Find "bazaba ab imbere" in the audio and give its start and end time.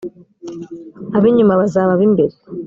1.61-2.33